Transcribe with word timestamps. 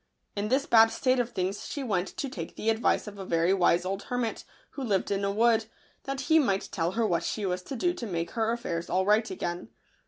In 0.35 0.47
this 0.47 0.65
bad 0.65 0.87
state 0.89 1.19
of 1.19 1.29
things 1.29 1.67
she 1.67 1.83
went 1.83 2.07
to 2.07 2.27
take 2.27 2.55
the 2.55 2.71
advice 2.71 3.05
of 3.05 3.19
a 3.19 3.23
very 3.23 3.53
wise 3.53 3.85
old 3.85 4.01
hermit, 4.09 4.43
who 4.71 4.81
lived 4.83 5.11
in 5.11 5.23
a 5.23 5.29
wood, 5.31 5.65
that 6.05 6.21
he 6.21 6.39
might 6.39 6.69
tell 6.71 6.93
her 6.93 7.05
what 7.05 7.21
she 7.23 7.45
was 7.45 7.61
to 7.61 7.75
do 7.75 7.93
to 7.93 8.07
make 8.07 8.31
her 8.31 8.51
affairs 8.51 8.89
all 8.89 9.05
right 9.05 9.29
again. 9.29 9.69